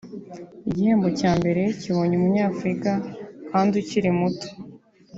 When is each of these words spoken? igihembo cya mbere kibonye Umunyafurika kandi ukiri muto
igihembo 0.69 1.07
cya 1.19 1.31
mbere 1.39 1.61
kibonye 1.79 2.13
Umunyafurika 2.17 2.91
kandi 3.49 3.71
ukiri 3.81 4.09
muto 4.19 4.47